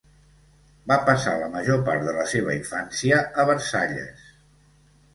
[0.91, 4.29] Va passar la major part de la seva infància a Versalles.